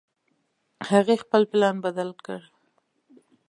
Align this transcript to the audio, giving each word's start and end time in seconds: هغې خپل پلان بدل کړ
هغې 0.89 1.15
خپل 1.23 1.41
پلان 1.51 1.75
بدل 1.85 2.09
کړ 2.25 2.39